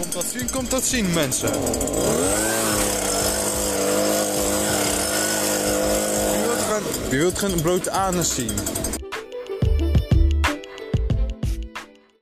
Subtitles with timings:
[0.00, 1.50] Komt dat zien, komt dat zien mensen.
[6.30, 8.52] Wie wilt gaan, je wilt gaan blote anus zien?